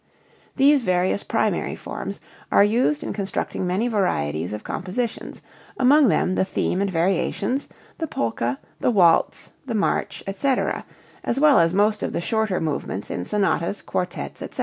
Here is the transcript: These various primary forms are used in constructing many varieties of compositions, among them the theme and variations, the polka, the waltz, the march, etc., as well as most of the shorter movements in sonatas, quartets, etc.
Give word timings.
These 0.55 0.81
various 0.81 1.21
primary 1.23 1.75
forms 1.75 2.19
are 2.51 2.63
used 2.63 3.03
in 3.03 3.13
constructing 3.13 3.67
many 3.67 3.87
varieties 3.87 4.51
of 4.51 4.63
compositions, 4.63 5.43
among 5.77 6.07
them 6.07 6.33
the 6.33 6.43
theme 6.43 6.81
and 6.81 6.89
variations, 6.89 7.67
the 7.99 8.07
polka, 8.07 8.55
the 8.79 8.89
waltz, 8.89 9.51
the 9.67 9.75
march, 9.75 10.23
etc., 10.25 10.85
as 11.23 11.39
well 11.39 11.59
as 11.59 11.71
most 11.71 12.01
of 12.01 12.13
the 12.13 12.19
shorter 12.21 12.59
movements 12.59 13.11
in 13.11 13.25
sonatas, 13.25 13.83
quartets, 13.83 14.41
etc. 14.41 14.59